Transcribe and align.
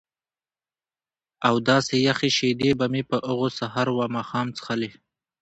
او 1.47 1.55
داسې 1.69 1.95
یخې 2.07 2.29
شیدې 2.37 2.71
به 2.79 2.85
مې 2.93 3.01
په 3.09 3.17
هغو 3.27 3.47
سهار 3.59 3.87
و 3.91 3.97
ماښام 4.15 4.47
څښلې. 4.57 4.89